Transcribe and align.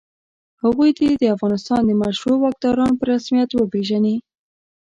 هغوی 0.63 0.89
دې 0.99 1.09
د 1.21 1.23
افغانستان 1.35 1.83
مشروع 2.01 2.37
واکداران 2.39 2.91
په 2.99 3.03
رسمیت 3.11 3.49
وپېژني. 3.53 4.15